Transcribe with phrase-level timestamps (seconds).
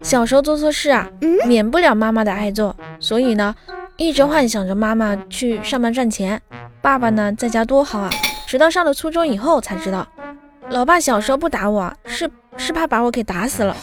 [0.00, 1.08] 小时候做错事啊，
[1.46, 2.74] 免不了妈妈的挨揍。
[3.00, 3.54] 所以呢，
[3.96, 6.40] 一直幻想着妈妈去上班赚钱，
[6.80, 8.10] 爸爸呢在家多好啊，
[8.46, 10.06] 直到上了初中以后才知道，
[10.70, 13.76] 老爸小时候不打我，是是怕把我给打死了。